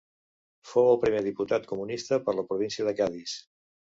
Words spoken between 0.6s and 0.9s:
Fou